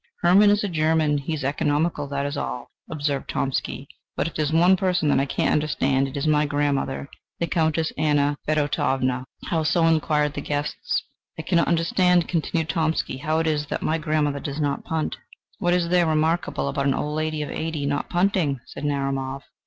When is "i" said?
5.19-5.27, 11.37-11.43